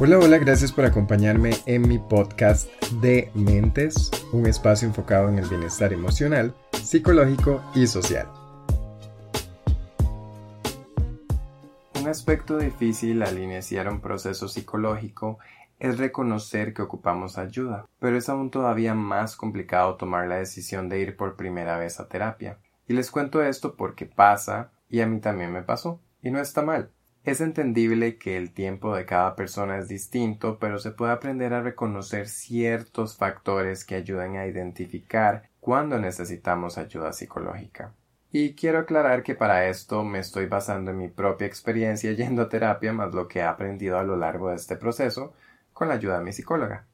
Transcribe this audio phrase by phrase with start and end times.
[0.00, 5.48] Hola, hola, gracias por acompañarme en mi podcast de Mentes, un espacio enfocado en el
[5.48, 8.26] bienestar emocional, psicológico y social.
[12.00, 15.38] Un aspecto difícil al iniciar un proceso psicológico
[15.78, 20.98] es reconocer que ocupamos ayuda, pero es aún todavía más complicado tomar la decisión de
[20.98, 22.58] ir por primera vez a terapia.
[22.88, 26.62] Y les cuento esto porque pasa y a mí también me pasó, y no está
[26.62, 26.90] mal.
[27.24, 31.62] Es entendible que el tiempo de cada persona es distinto, pero se puede aprender a
[31.62, 37.94] reconocer ciertos factores que ayudan a identificar cuándo necesitamos ayuda psicológica.
[38.30, 42.48] Y quiero aclarar que para esto me estoy basando en mi propia experiencia yendo a
[42.50, 45.32] terapia más lo que he aprendido a lo largo de este proceso
[45.72, 46.86] con la ayuda de mi psicóloga.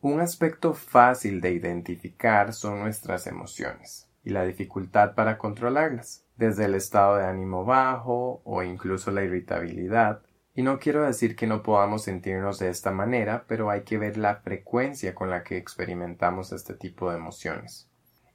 [0.00, 6.74] Un aspecto fácil de identificar son nuestras emociones y la dificultad para controlarlas desde el
[6.74, 10.20] estado de ánimo bajo o incluso la irritabilidad.
[10.52, 14.18] Y no quiero decir que no podamos sentirnos de esta manera, pero hay que ver
[14.18, 17.88] la frecuencia con la que experimentamos este tipo de emociones.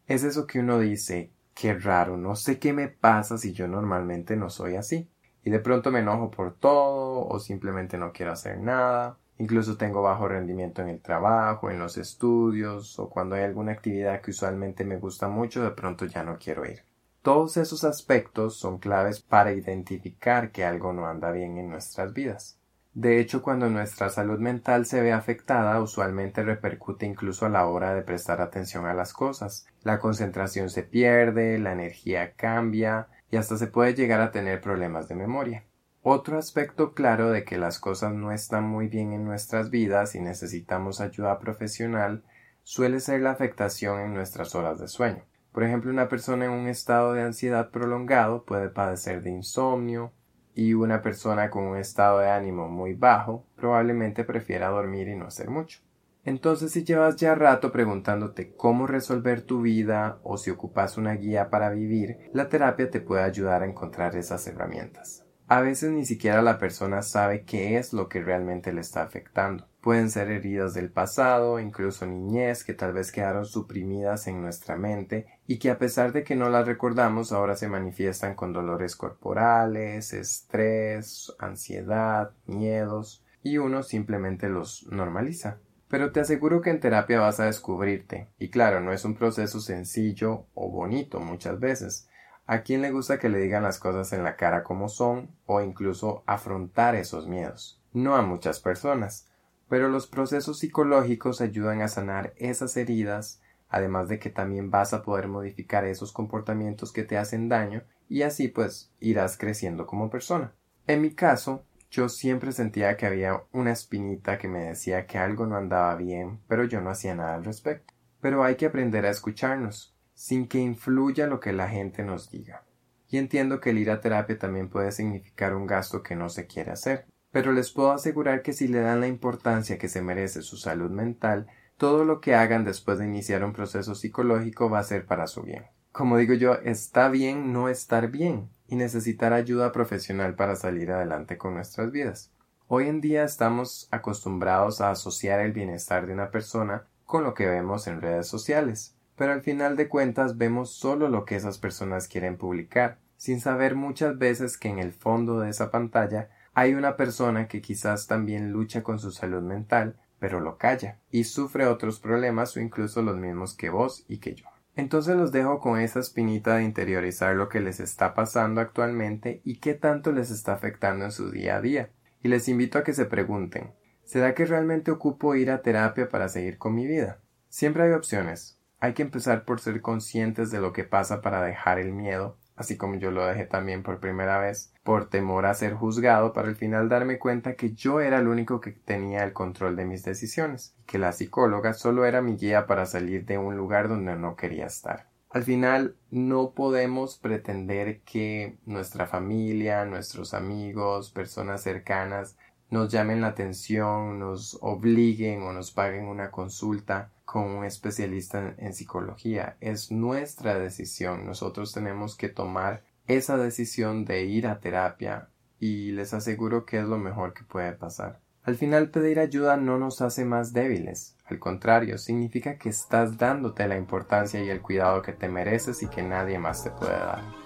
[0.08, 4.38] Es eso que uno dice, qué raro, no sé qué me pasa si yo normalmente
[4.38, 5.12] no soy así.
[5.44, 9.18] Y de pronto me enojo por todo o simplemente no quiero hacer nada.
[9.38, 14.22] Incluso tengo bajo rendimiento en el trabajo, en los estudios o cuando hay alguna actividad
[14.22, 16.84] que usualmente me gusta mucho, de pronto ya no quiero ir.
[17.22, 22.58] Todos esos aspectos son claves para identificar que algo no anda bien en nuestras vidas.
[22.94, 27.94] De hecho, cuando nuestra salud mental se ve afectada, usualmente repercute incluso a la hora
[27.94, 29.66] de prestar atención a las cosas.
[29.84, 35.08] La concentración se pierde, la energía cambia y hasta se puede llegar a tener problemas
[35.08, 35.64] de memoria.
[36.04, 40.20] Otro aspecto claro de que las cosas no están muy bien en nuestras vidas y
[40.20, 42.24] necesitamos ayuda profesional
[42.64, 45.24] suele ser la afectación en nuestras horas de sueño.
[45.52, 50.12] Por ejemplo, una persona en un estado de ansiedad prolongado puede padecer de insomnio
[50.56, 55.28] y una persona con un estado de ánimo muy bajo probablemente prefiera dormir y no
[55.28, 55.82] hacer mucho.
[56.26, 61.52] Entonces, si llevas ya rato preguntándote cómo resolver tu vida o si ocupas una guía
[61.52, 65.21] para vivir, la terapia te puede ayudar a encontrar esas herramientas.
[65.52, 69.68] A veces ni siquiera la persona sabe qué es lo que realmente le está afectando.
[69.82, 75.26] Pueden ser heridas del pasado, incluso niñez que tal vez quedaron suprimidas en nuestra mente
[75.48, 80.14] y que a pesar de que no las recordamos ahora se manifiestan con dolores corporales,
[80.14, 85.58] estrés, ansiedad, miedos y uno simplemente los normaliza.
[85.90, 88.30] Pero te aseguro que en terapia vas a descubrirte.
[88.40, 92.08] Y claro, no es un proceso sencillo o bonito muchas veces,
[92.48, 95.62] ¿A quién le gusta que le digan las cosas en la cara como son o
[95.62, 97.82] incluso afrontar esos miedos?
[97.94, 99.28] No a muchas personas,
[99.70, 105.02] pero los procesos psicológicos ayudan a sanar esas heridas, además de que también vas a
[105.02, 110.54] poder modificar esos comportamientos que te hacen daño y así pues irás creciendo como persona.
[110.88, 115.46] En mi caso, yo siempre sentía que había una espinita que me decía que algo
[115.46, 117.94] no andaba bien, pero yo no hacía nada al respecto.
[118.20, 122.64] Pero hay que aprender a escucharnos sin que influya lo que la gente nos diga.
[123.10, 126.46] Y entiendo que el ir a terapia también puede significar un gasto que no se
[126.46, 130.44] quiere hacer, pero les puedo asegurar que si le dan la importancia que se merece
[130.44, 134.84] su salud mental, todo lo que hagan después de iniciar un proceso psicológico va a
[134.84, 135.66] ser para su bien.
[135.92, 141.40] Como digo yo, está bien no estar bien y necesitar ayuda profesional para salir adelante
[141.40, 142.32] con nuestras vidas.
[142.68, 147.48] Hoy en día estamos acostumbrados a asociar el bienestar de una persona con lo que
[147.48, 152.08] vemos en redes sociales pero al final de cuentas vemos solo lo que esas personas
[152.08, 156.98] quieren publicar, sin saber muchas veces que en el fondo de esa pantalla hay una
[156.98, 162.00] persona que quizás también lucha con su salud mental, pero lo calla, y sufre otros
[162.00, 164.46] problemas o incluso los mismos que vos y que yo.
[164.76, 169.58] Entonces los dejo con esa espinita de interiorizar lo que les está pasando actualmente y
[169.58, 171.92] qué tanto les está afectando en su día a día.
[172.24, 173.72] Y les invito a que se pregunten
[174.04, 177.20] ¿Será que realmente ocupo ir a terapia para seguir con mi vida?
[177.50, 178.58] Siempre hay opciones.
[178.84, 182.78] Hay que empezar por ser conscientes de lo que pasa para dejar el miedo, así
[182.78, 186.56] como yo lo dejé también por primera vez, por temor a ser juzgado, para al
[186.56, 190.74] final darme cuenta que yo era el único que tenía el control de mis decisiones,
[190.80, 194.36] y que la psicóloga solo era mi guía para salir de un lugar donde no
[194.36, 195.12] quería estar.
[195.30, 202.36] Al final no podemos pretender que nuestra familia, nuestros amigos, personas cercanas
[202.72, 208.74] nos llamen la atención, nos obliguen o nos paguen una consulta con un especialista en
[208.74, 209.56] psicología.
[209.62, 211.26] Es nuestra decisión.
[211.26, 216.84] Nosotros tenemos que tomar esa decisión de ir a terapia y les aseguro que es
[216.84, 218.20] lo mejor que puede pasar.
[218.44, 223.66] Al final pedir ayuda no nos hace más débiles, al contrario, significa que estás dándote
[223.66, 227.41] la importancia y el cuidado que te mereces y que nadie más te puede dar.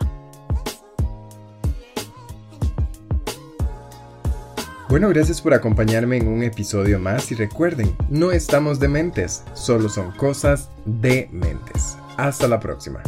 [4.96, 10.14] Bueno, gracias por acompañarme en un episodio más y recuerden, no estamos dementes, solo son
[10.14, 11.98] cosas de mentes.
[12.16, 13.04] Hasta la próxima.